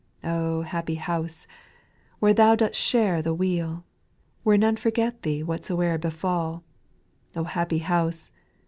[0.23, 0.31] 5.
[0.33, 1.45] Oh, happy house!
[2.17, 3.83] where Thou dost share the weal,
[4.41, 6.63] Where none forget Thee whatsoe'er befall;
[7.35, 8.31] Oh, happy house